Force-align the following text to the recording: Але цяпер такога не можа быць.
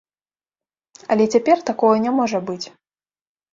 Але 1.17 1.27
цяпер 1.37 1.57
такога 1.69 1.95
не 2.07 2.11
можа 2.23 2.43
быць. 2.51 2.61